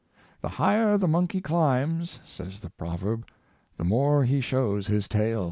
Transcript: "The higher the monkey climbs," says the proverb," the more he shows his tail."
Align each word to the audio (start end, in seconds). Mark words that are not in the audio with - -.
"The 0.41 0.49
higher 0.49 0.97
the 0.97 1.07
monkey 1.07 1.41
climbs," 1.41 2.21
says 2.25 2.61
the 2.61 2.71
proverb," 2.71 3.23
the 3.77 3.83
more 3.83 4.23
he 4.25 4.41
shows 4.41 4.87
his 4.87 5.07
tail." 5.07 5.39